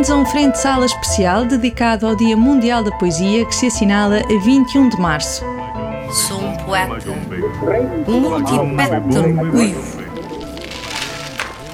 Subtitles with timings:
[0.00, 3.66] bem-vindos a um Frente de Sala especial dedicado ao Dia Mundial da Poesia que se
[3.66, 5.44] assinala a 21 de março.
[6.10, 7.10] Sou um poeta,
[8.08, 10.02] um multipétalo uivo.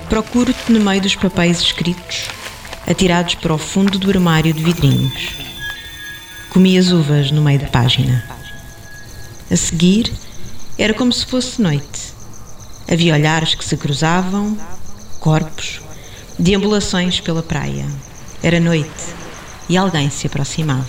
[0.08, 2.24] Procuro-te no meio dos papéis escritos,
[2.84, 5.36] atirados para o fundo do armário de vidrinhos.
[6.50, 8.24] Comi as uvas no meio da página.
[9.48, 10.12] A seguir,
[10.76, 12.12] era como se fosse noite.
[12.90, 14.58] Havia olhares que se cruzavam,
[15.20, 15.80] corpos,
[16.36, 17.86] deambulações pela praia.
[18.42, 19.14] Era noite
[19.68, 20.88] e alguém se aproximava.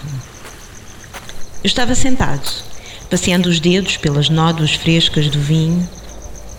[1.63, 2.47] Eu estava sentado,
[3.09, 5.87] passeando os dedos pelas nódoas frescas do vinho.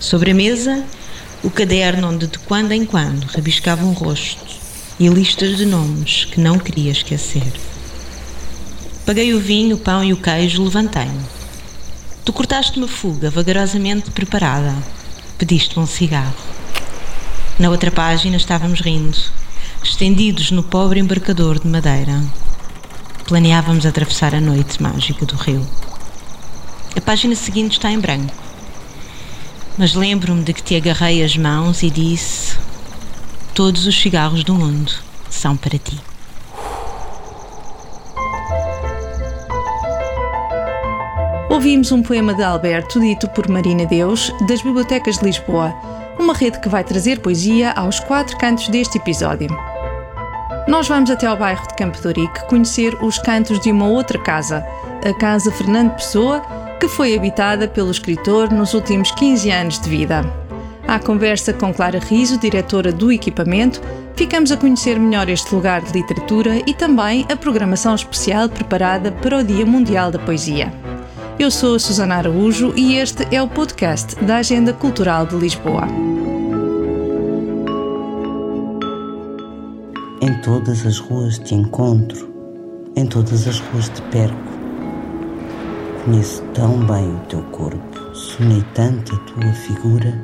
[0.01, 0.85] Sobre a mesa,
[1.43, 4.45] o caderno onde de quando em quando rabiscava um rosto
[4.99, 7.53] e listas de nomes que não queria esquecer.
[9.07, 11.25] Paguei o vinho, o pão e o queijo, levantei-me.
[12.25, 14.75] Tu cortaste uma fuga vagarosamente preparada.
[15.39, 16.35] Pediste um cigarro.
[17.59, 19.17] Na outra página estávamos rindo,
[19.83, 22.23] estendidos no pobre embarcador de madeira.
[23.27, 25.67] Planeávamos atravessar a noite mágica do rio.
[26.97, 28.35] A página seguinte está em branco.
[29.77, 32.57] Mas lembro-me de que te agarrei as mãos e disse:
[33.55, 34.93] Todos os cigarros do mundo
[35.31, 35.99] são para ti.
[41.51, 45.75] Ouvimos um poema de Alberto, dito por Marina Deus, das Bibliotecas de Lisboa,
[46.19, 49.49] uma rede que vai trazer poesia aos quatro cantos deste episódio.
[50.67, 54.65] Nós vamos até ao bairro de Campo de conhecer os cantos de uma outra casa,
[55.09, 56.43] a Casa Fernando Pessoa,
[56.79, 60.23] que foi habitada pelo escritor nos últimos 15 anos de vida.
[60.87, 63.81] À conversa com Clara Riso, diretora do equipamento,
[64.17, 69.39] ficamos a conhecer melhor este lugar de literatura e também a programação especial preparada para
[69.39, 70.73] o Dia Mundial da Poesia.
[71.39, 75.87] Eu sou a Susana Araújo e este é o podcast da Agenda Cultural de Lisboa.
[80.21, 82.29] Em todas as ruas te encontro,
[82.97, 84.37] em todas as ruas te perco.
[86.05, 90.21] Conheço tão bem o teu corpo, sonhei tanto a tua figura,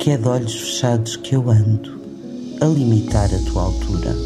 [0.00, 2.00] que é de olhos fechados que eu ando,
[2.60, 4.16] a limitar a tua altura.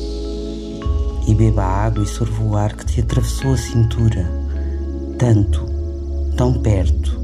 [1.29, 4.27] E bebo a água e sorvo o ar que te atravessou a cintura,
[5.19, 5.74] tanto
[6.37, 7.21] tão perto,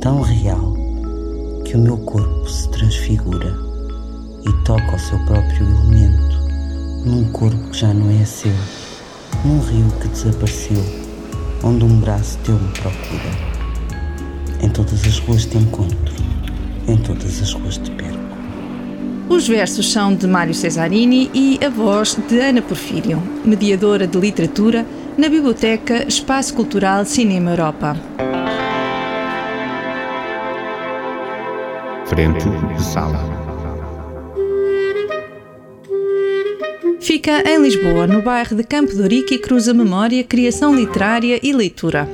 [0.00, 0.74] tão real,
[1.64, 3.54] que o meu corpo se transfigura
[4.46, 6.36] e toca o seu próprio elemento,
[7.04, 8.52] num corpo que já não é seu,
[9.44, 10.82] num rio que desapareceu,
[11.62, 13.56] onde um braço teu me procura.
[14.62, 16.14] Em todas as ruas te encontro,
[16.88, 18.16] em todas as ruas te perco.
[19.28, 24.86] Os versos são de Mário Cesarini e a voz de Ana Porfírio, mediadora de literatura
[25.18, 28.15] na Biblioteca Espaço Cultural Cinema Europa.
[32.08, 33.18] Frente de Sala.
[37.00, 41.52] Fica em Lisboa, no bairro de Campo de Ourique e cruza memória, criação literária e
[41.52, 42.08] leitura.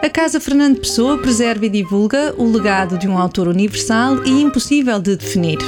[0.00, 5.00] A Casa Fernando Pessoa preserva e divulga o legado de um autor universal e impossível
[5.00, 5.58] de definir.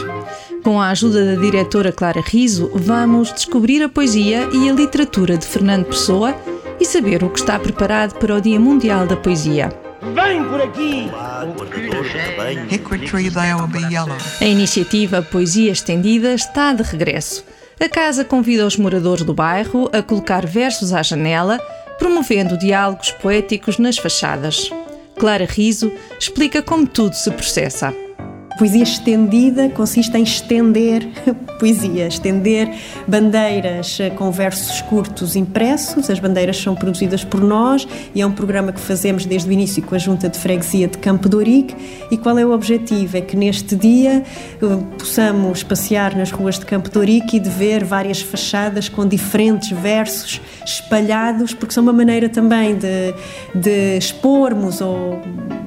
[0.63, 5.47] Com a ajuda da diretora Clara Riso, vamos descobrir a poesia e a literatura de
[5.47, 6.35] Fernando Pessoa
[6.81, 9.84] e saber o que está preparado para o Dia Mundial da Poesia.
[10.13, 11.11] Vem por aqui!
[14.41, 17.45] A iniciativa Poesia Estendida está de regresso.
[17.81, 21.59] A casa convida os moradores do bairro a colocar versos à janela,
[21.99, 24.71] promovendo diálogos poéticos nas fachadas.
[25.19, 28.04] Clara Riso explica como tudo se processa.
[28.57, 31.09] Poesia estendida consiste em estender
[31.59, 32.73] poesia, estender
[33.07, 36.09] bandeiras eh, com versos curtos impressos.
[36.09, 39.83] As bandeiras são produzidas por nós e é um programa que fazemos desde o início
[39.83, 41.75] com a Junta de Freguesia de Campo de Ourique.
[42.13, 43.17] E qual é o objetivo?
[43.17, 44.67] É que neste dia eh,
[44.99, 49.71] possamos passear nas ruas de Campo de Ourique e de ver várias fachadas com diferentes
[49.73, 53.15] versos espalhados, porque são uma maneira também de,
[53.53, 55.21] de expormos ou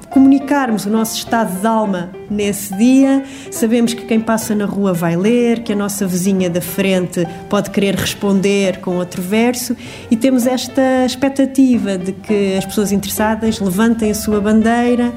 [0.09, 3.23] comunicarmos o nosso estado de alma nesse dia.
[3.51, 7.69] Sabemos que quem passa na rua vai ler, que a nossa vizinha da frente pode
[7.69, 9.75] querer responder com outro verso
[10.09, 15.13] e temos esta expectativa de que as pessoas interessadas levantem a sua bandeira.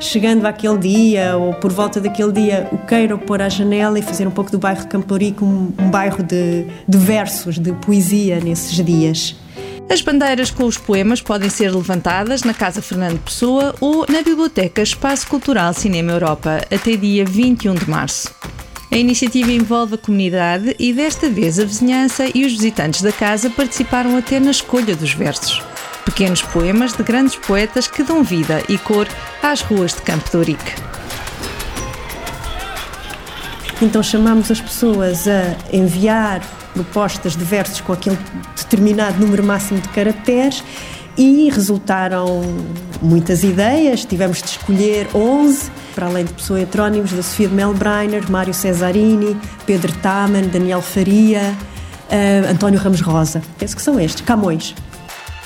[0.00, 4.26] Chegando àquele dia ou por volta daquele dia, o queiram pôr à janela e fazer
[4.26, 8.84] um pouco do bairro de Camporico um, um bairro de, de versos, de poesia nesses
[8.84, 9.36] dias.
[9.88, 14.82] As bandeiras com os poemas podem ser levantadas na Casa Fernando Pessoa ou na Biblioteca
[14.82, 18.34] Espaço Cultural Cinema Europa até dia 21 de março.
[18.90, 23.50] A iniciativa envolve a comunidade e desta vez a vizinhança e os visitantes da casa
[23.50, 25.62] participaram até na escolha dos versos.
[26.04, 29.06] Pequenos poemas de grandes poetas que dão vida e cor
[29.42, 30.72] às ruas de Campo de Ourique.
[33.82, 36.40] Então chamamos as pessoas a enviar
[36.72, 38.18] propostas de versos com aquele
[38.64, 40.62] determinado número máximo de caracteres
[41.16, 42.42] e resultaram
[43.00, 44.04] muitas ideias.
[44.04, 49.36] Tivemos de escolher 11, para além de pessoas heterónimos da Sofia de Melbreiner, Mário Cesarini,
[49.66, 51.54] Pedro Taman, Daniel Faria,
[52.10, 53.42] uh, António Ramos Rosa.
[53.58, 54.74] Penso que são estes, Camões.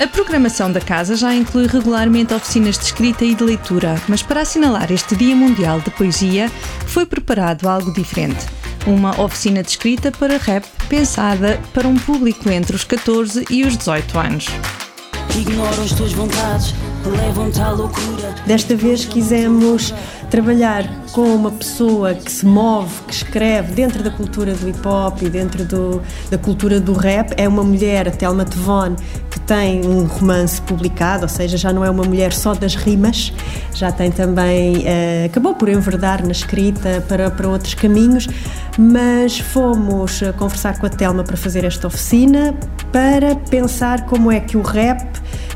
[0.00, 4.42] A programação da casa já inclui regularmente oficinas de escrita e de leitura, mas para
[4.42, 6.48] assinalar este Dia Mundial de Poesia
[6.86, 8.57] foi preparado algo diferente.
[8.86, 13.76] Uma oficina de escrita para rap pensada para um público entre os 14 e os
[13.76, 14.46] 18 anos.
[15.36, 18.34] Ignoram as tuas vontades, levam-te à loucura.
[18.44, 19.94] Desta vez quisemos
[20.30, 25.22] trabalhar com uma pessoa que se move, que escreve dentro da cultura do hip hop
[25.22, 27.34] e dentro do, da cultura do rap.
[27.36, 28.96] É uma mulher, a Thelma Tevon,
[29.48, 33.32] tem um romance publicado, ou seja, já não é uma mulher só das rimas,
[33.74, 34.76] já tem também.
[34.76, 38.28] Uh, acabou por enverdar na escrita para, para outros caminhos,
[38.78, 42.54] mas fomos conversar com a Thelma para fazer esta oficina
[42.92, 45.02] para pensar como é que o rap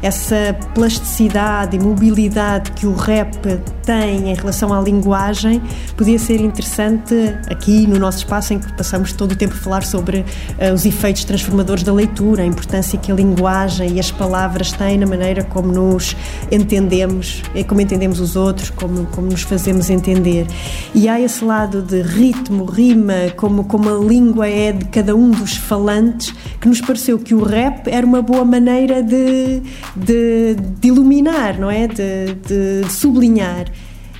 [0.02, 3.38] essa plasticidade e mobilidade que o rap
[3.84, 5.62] tem em relação à linguagem
[5.96, 7.14] podia ser interessante
[7.48, 10.84] aqui no nosso espaço em que passamos todo o tempo a falar sobre uh, os
[10.84, 15.44] efeitos transformadores da leitura, a importância que a linguagem e as palavras têm na maneira
[15.44, 16.16] como nos
[16.50, 20.46] entendemos, como entendemos os outros, como, como nos fazemos entender.
[20.94, 25.30] E há esse lado de ritmo, rima, como, como a língua é de cada um
[25.30, 29.62] dos falantes, que nos pareceu que o rap era uma boa maneira de,
[29.96, 31.86] de, de iluminar, não é?
[31.86, 33.66] De, de, sublinhar.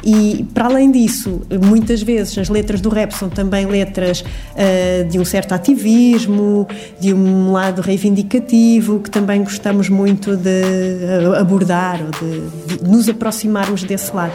[0.05, 5.19] E, para além disso, muitas vezes as letras do rap são também letras uh, de
[5.21, 6.67] um certo ativismo,
[6.99, 13.09] de um lado reivindicativo, que também gostamos muito de uh, abordar ou de, de nos
[13.09, 14.33] aproximarmos desse lado.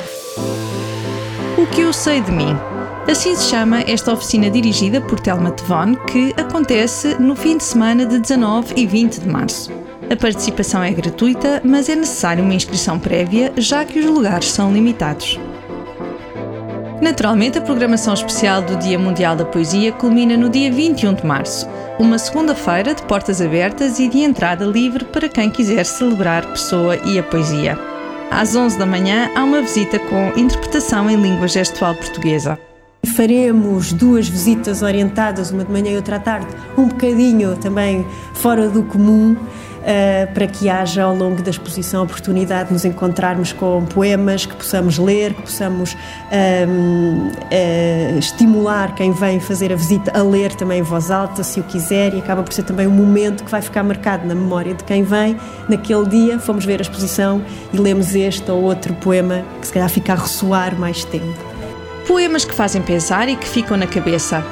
[1.57, 2.55] O que eu sei de mim?
[3.09, 8.05] Assim se chama esta oficina dirigida por Telma Tevon, que acontece no fim de semana
[8.05, 9.86] de 19 e 20 de março.
[10.09, 14.71] A participação é gratuita, mas é necessária uma inscrição prévia, já que os lugares são
[14.71, 15.37] limitados.
[17.01, 21.67] Naturalmente, a programação especial do Dia Mundial da Poesia culmina no dia 21 de março,
[21.99, 27.19] uma segunda-feira de portas abertas e de entrada livre para quem quiser celebrar pessoa e
[27.19, 27.77] a poesia.
[28.31, 32.57] Às 11 da manhã há uma visita com interpretação em língua gestual portuguesa.
[33.15, 38.69] Faremos duas visitas orientadas, uma de manhã e outra à tarde, um bocadinho também fora
[38.69, 39.35] do comum,
[39.87, 44.45] uh, para que haja ao longo da exposição a oportunidade de nos encontrarmos com poemas
[44.45, 45.97] que possamos ler, que possamos uh,
[48.19, 52.13] estimular quem vem fazer a visita a ler também em voz alta, se o quiser,
[52.13, 55.03] e acaba por ser também um momento que vai ficar marcado na memória de quem
[55.03, 55.37] vem.
[55.69, 57.41] Naquele dia fomos ver a exposição
[57.71, 61.37] e lemos este ou outro poema que se calhar fica a ressoar mais tempo.
[62.07, 64.43] Poemas que fazem pensar e que ficam na cabeça.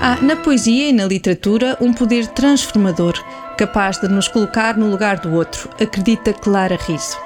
[0.00, 3.14] Há na poesia e na literatura um poder transformador
[3.56, 7.16] capaz de nos colocar no lugar do outro, acredita Clara Riso.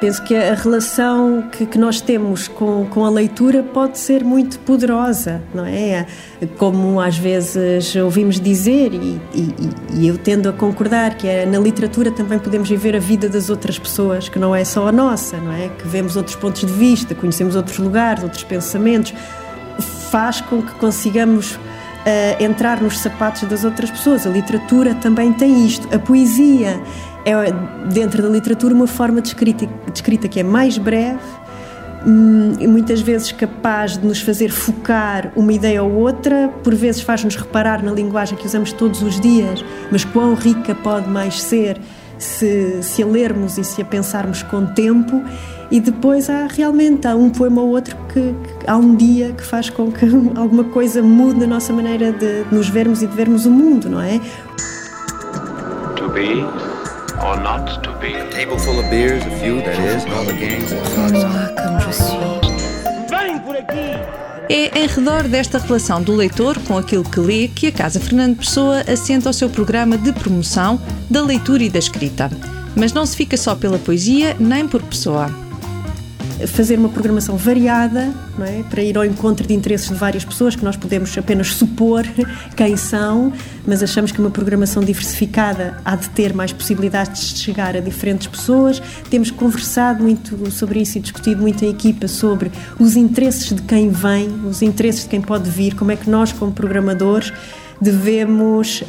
[0.00, 4.58] Penso que a relação que, que, nós temos com, com a leitura pode ser muito
[4.60, 6.06] poderosa, não é?
[6.56, 9.54] Como às vezes ouvimos dizer, e, e,
[9.92, 13.50] e, eu tendo a concordar, que é, na literatura também podemos viver a vida das
[13.50, 15.68] outras pessoas, que não é só a nossa, não é?
[15.68, 19.12] Que vemos outros pontos de vista, conhecemos outros lugares, outros pensamentos,
[20.10, 21.58] faz com que consigamos
[22.00, 24.26] uh, entrar nos sapatos das outras pessoas.
[24.26, 25.88] A literatura também tem isto.
[25.94, 26.80] A poesia
[27.24, 27.32] é,
[27.92, 31.18] dentro da literatura, uma forma de escrita, de escrita que é mais breve
[32.06, 37.36] hum, muitas vezes capaz de nos fazer focar uma ideia ou outra, por vezes faz-nos
[37.36, 41.78] reparar na linguagem que usamos todos os dias, mas quão rica pode mais ser
[42.18, 45.22] se, se a lermos e se a pensarmos com tempo
[45.70, 48.20] e depois há realmente há um poema ou outro que,
[48.58, 50.04] que, há um dia que faz com que
[50.36, 54.00] alguma coisa mude na nossa maneira de nos vermos e de vermos o mundo, não
[54.00, 54.18] é?
[55.96, 56.44] To be
[57.24, 58.16] or not to be.
[58.16, 60.70] A table full of beers, a few that is, all the gangs.
[63.08, 64.20] Vem por aqui!
[64.48, 68.38] É em redor desta relação do leitor com aquilo que lê que a Casa Fernando
[68.38, 72.28] Pessoa assenta o seu programa de promoção da leitura e da escrita.
[72.74, 75.30] Mas não se fica só pela poesia nem por pessoa
[76.46, 78.62] fazer uma programação variada, é?
[78.68, 82.06] para ir ao encontro de interesses de várias pessoas, que nós podemos apenas supor
[82.56, 83.32] quem são,
[83.66, 88.26] mas achamos que uma programação diversificada há de ter mais possibilidades de chegar a diferentes
[88.26, 88.80] pessoas.
[89.10, 93.90] Temos conversado muito sobre isso e discutido muito em equipa sobre os interesses de quem
[93.90, 97.32] vem, os interesses de quem pode vir, como é que nós, como programadores,
[97.80, 98.84] devemos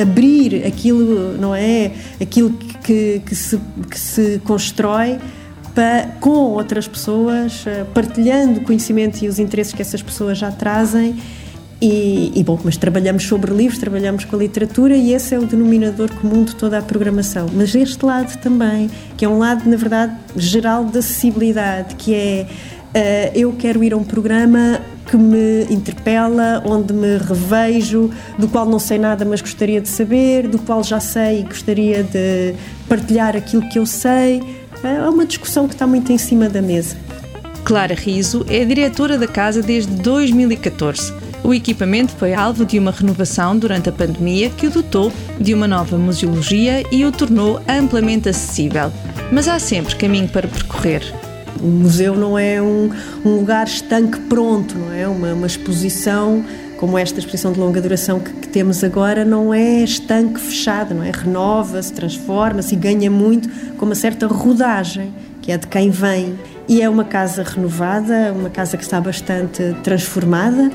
[0.00, 1.92] abrir aquilo, não é?
[2.20, 3.58] Aquilo que, que, se,
[3.88, 5.18] que se constrói
[6.20, 11.16] com outras pessoas, partilhando o conhecimento e os interesses que essas pessoas já trazem
[11.80, 15.46] e, e, bom, mas trabalhamos sobre livros, trabalhamos com a literatura e esse é o
[15.46, 17.46] denominador comum de toda a programação.
[17.52, 22.46] Mas este lado também, que é um lado, na verdade, geral de acessibilidade, que é
[22.48, 28.66] uh, eu quero ir a um programa que me interpela, onde me revejo, do qual
[28.66, 32.54] não sei nada, mas gostaria de saber, do qual já sei e gostaria de
[32.88, 34.42] partilhar aquilo que eu sei.
[34.82, 36.96] É uma discussão que está muito em cima da mesa.
[37.64, 43.56] Clara Riso é diretora da casa desde 2014 o equipamento foi alvo de uma renovação
[43.56, 48.92] durante a pandemia que o dotou de uma nova museologia e o tornou amplamente acessível.
[49.32, 51.02] Mas há sempre caminho para percorrer.
[51.58, 52.90] O museu não é um,
[53.24, 55.08] um lugar estanque pronto, não é?
[55.08, 56.44] Uma, uma exposição
[56.78, 61.02] como esta exposição de longa duração que, que temos agora não é estanque fechado, não
[61.02, 61.10] é?
[61.10, 66.38] Renova-se, transforma-se e ganha muito com uma certa rodagem, que é de quem vem.
[66.68, 70.70] E é uma casa renovada, uma casa que está bastante transformada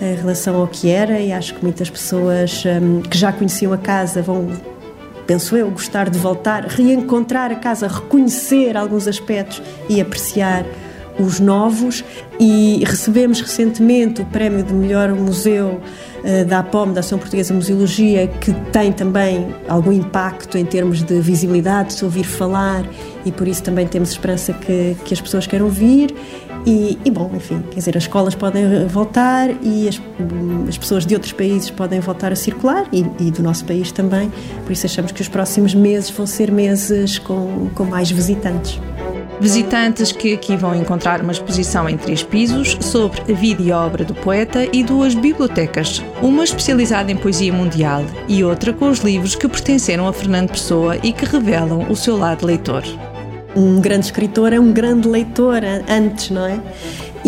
[0.00, 3.78] em relação ao que era e acho que muitas pessoas um, que já conheciam a
[3.78, 4.48] casa vão
[5.26, 10.64] penso eu, gostar de voltar, reencontrar a casa, reconhecer alguns aspectos e apreciar
[11.18, 12.04] os novos.
[12.38, 15.80] E recebemos recentemente o prémio de melhor museu
[16.22, 21.02] uh, da APOM, da Ação Portuguesa de Museologia, que tem também algum impacto em termos
[21.02, 22.84] de visibilidade, de se ouvir falar,
[23.24, 26.14] e por isso também temos esperança que, que as pessoas queiram vir.
[26.66, 30.02] E, e, bom, enfim, quer dizer, as escolas podem voltar e as,
[30.68, 34.32] as pessoas de outros países podem voltar a circular e, e, do nosso país também.
[34.64, 38.80] Por isso achamos que os próximos meses vão ser meses com, com mais visitantes.
[39.40, 44.04] Visitantes que aqui vão encontrar uma exposição em três pisos sobre a vida e obra
[44.04, 49.34] do poeta e duas bibliotecas, uma especializada em poesia mundial e outra com os livros
[49.34, 52.82] que pertenceram a Fernando Pessoa e que revelam o seu lado leitor
[53.56, 56.60] um grande escritor é um grande leitor antes, não é?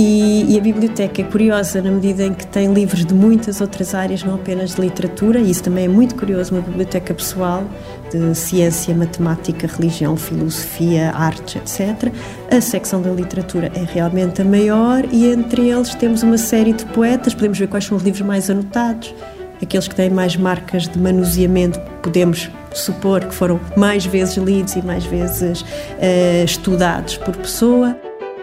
[0.01, 3.97] E, e, a biblioteca é curiosa na medida em que tem livros de muitas outras
[3.97, 7.65] áreas, não apenas de literatura, e isso também é muito curioso, uma biblioteca pessoal
[8.09, 12.13] de ciência, matemática, religião, filosofia, artes, etc.
[12.49, 16.85] A secção da literatura é realmente a maior e entre eles temos uma série de
[16.87, 19.13] poetas, podemos ver quais são os livros mais anotados,
[19.61, 24.83] aqueles que têm mais marcas de manuseamento, podemos supor que foram mais vezes lidos e
[24.83, 27.97] mais vezes uh, estudados por pessoa.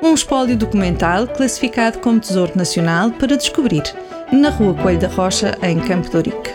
[0.05, 3.81] Um espólio documental classificado como Tesouro Nacional para descobrir,
[4.31, 6.51] na Rua Coelho da Rocha, em Campo de Ourique.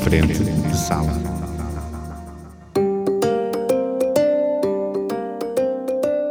[0.00, 1.12] Frente de sala.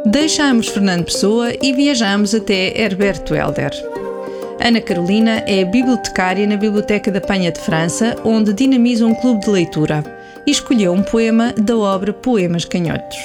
[0.04, 3.70] Deixamos Fernando Pessoa e viajamos até Herberto Helder.
[4.60, 9.50] Ana Carolina é bibliotecária na Biblioteca da Penha de França, onde dinamiza um clube de
[9.50, 10.17] leitura
[10.48, 13.18] e escolheu um poema da obra Poemas Canhotos.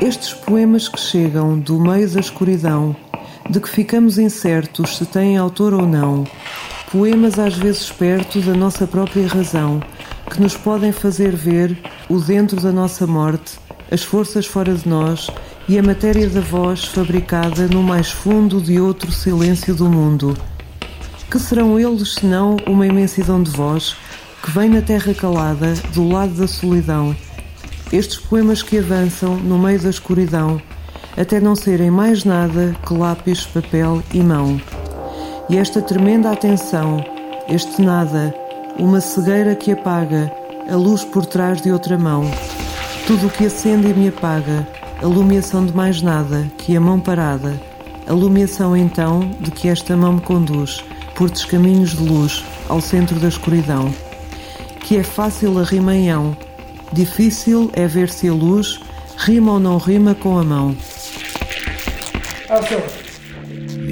[0.00, 2.94] Estes poemas que chegam do meio da escuridão,
[3.50, 6.24] de que ficamos incertos se têm autor ou não,
[6.92, 9.82] poemas às vezes perto da nossa própria razão,
[10.30, 11.76] que nos podem fazer ver
[12.08, 13.58] o dentro da nossa morte,
[13.90, 15.28] as forças fora de nós
[15.68, 20.38] e a matéria da voz fabricada no mais fundo de outro silêncio do mundo.
[21.28, 23.96] Que serão eles senão uma imensidão de voz
[24.42, 27.14] que vem na terra calada, do lado da solidão?
[27.92, 30.60] Estes poemas que avançam no meio da escuridão,
[31.16, 34.60] até não serem mais nada que lápis, papel e mão.
[35.48, 37.04] E esta tremenda atenção,
[37.48, 38.34] este nada,
[38.76, 40.32] uma cegueira que apaga,
[40.68, 42.28] a luz por trás de outra mão.
[43.06, 44.66] Tudo o que acende e me apaga,
[45.00, 47.60] alumiação de mais nada que a mão parada,
[48.08, 50.84] alumiação então de que esta mão me conduz
[51.14, 53.92] por descaminhos de luz ao centro da escuridão.
[54.82, 56.36] Que é fácil a rimaião,
[56.92, 58.80] difícil é ver se a luz
[59.16, 60.76] rima ou não rima com a mão.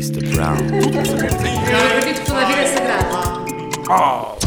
[0.01, 0.27] Mr.
[0.35, 0.57] Brown.
[1.71, 3.21] Eu acredito que toda a vida é sagrada.
[3.89, 4.41] Oh.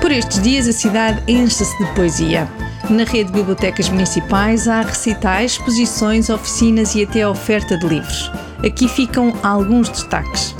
[0.00, 2.48] Por estes dias, a cidade enche-se de poesia.
[2.90, 8.30] Na rede de bibliotecas municipais há recitais, exposições, oficinas e até oferta de livros.
[8.64, 10.54] Aqui ficam alguns destaques.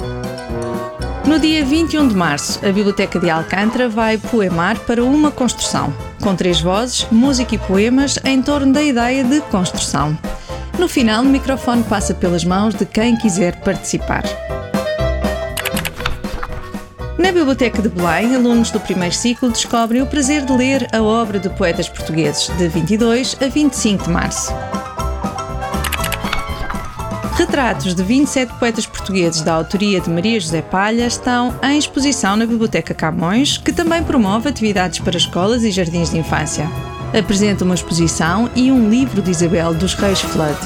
[1.24, 6.34] No dia 21 de março, a Biblioteca de Alcântara vai poemar para uma construção, com
[6.34, 10.18] três vozes, música e poemas em torno da ideia de construção.
[10.78, 14.24] No final, o microfone passa pelas mãos de quem quiser participar.
[17.16, 21.38] Na Biblioteca de Belém, alunos do primeiro ciclo descobrem o prazer de ler a obra
[21.38, 24.52] de poetas portugueses de 22 a 25 de março.
[27.34, 32.44] Retratos de 27 poetas portugueses da autoria de Maria José Palha estão em exposição na
[32.44, 36.68] Biblioteca Camões, que também promove atividades para escolas e jardins de infância.
[37.18, 40.58] Apresenta uma exposição e um livro de Isabel dos Reis Flood.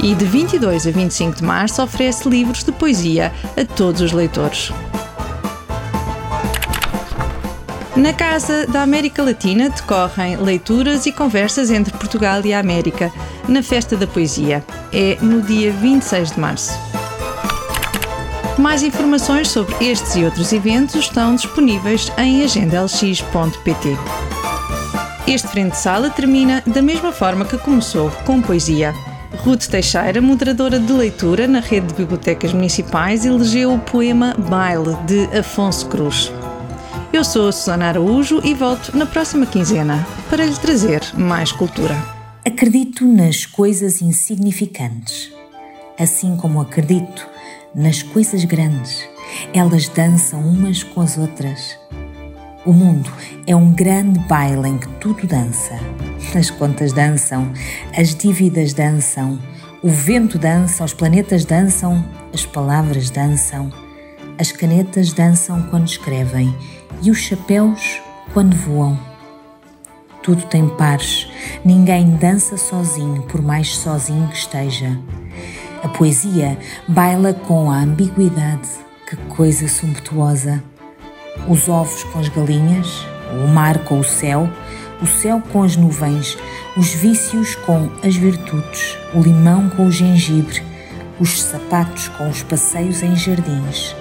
[0.00, 4.72] E de 22 a 25 de março oferece livros de poesia a todos os leitores.
[7.94, 13.12] Na Casa da América Latina decorrem leituras e conversas entre Portugal e a América,
[13.46, 14.64] na Festa da Poesia.
[14.90, 16.72] É no dia 26 de março.
[18.56, 23.98] Mais informações sobre estes e outros eventos estão disponíveis em agendalx.pt.
[25.26, 28.94] Este frente de sala termina da mesma forma que começou, com poesia.
[29.44, 35.24] Ruth Teixeira, moderadora de leitura na rede de bibliotecas municipais, elegeu o poema Baile de
[35.36, 36.32] Afonso Cruz.
[37.12, 41.94] Eu sou a Susana Araújo e volto na próxima quinzena para lhe trazer mais cultura.
[42.42, 45.30] Acredito nas coisas insignificantes,
[46.00, 47.28] assim como acredito
[47.74, 49.06] nas coisas grandes.
[49.52, 51.78] Elas dançam umas com as outras.
[52.64, 53.12] O mundo
[53.46, 55.78] é um grande baile em que tudo dança.
[56.34, 57.52] As contas dançam,
[57.94, 59.38] as dívidas dançam,
[59.82, 62.02] o vento dança, os planetas dançam,
[62.32, 63.70] as palavras dançam,
[64.38, 66.54] as canetas dançam quando escrevem
[67.02, 68.00] e os chapéus
[68.32, 68.98] quando voam.
[70.22, 71.26] Tudo tem pares,
[71.64, 74.96] ninguém dança sozinho, por mais sozinho que esteja.
[75.82, 76.56] A poesia
[76.86, 78.68] baila com a ambiguidade,
[79.08, 80.62] que coisa sumptuosa.
[81.48, 83.04] Os ovos com as galinhas,
[83.42, 84.48] o mar com o céu,
[85.00, 86.38] o céu com as nuvens,
[86.76, 90.62] os vícios com as virtudes, o limão com o gengibre,
[91.18, 93.96] os sapatos com os passeios em jardins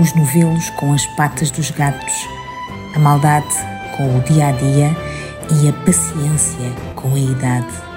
[0.00, 2.14] os novelos com as patas dos gatos,
[2.94, 3.46] a maldade
[3.96, 4.96] com o dia a dia
[5.60, 7.88] e a paciência com a idade.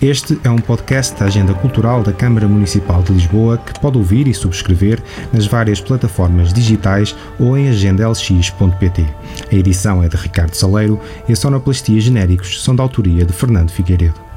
[0.00, 4.28] Este é um podcast da Agenda Cultural da Câmara Municipal de Lisboa que pode ouvir
[4.28, 5.02] e subscrever
[5.32, 9.06] nas várias plataformas digitais ou em agendalx.pt.
[9.50, 13.70] A edição é de Ricardo Saleiro e a sonoplastia genéricos são da autoria de Fernando
[13.70, 14.27] Figueiredo.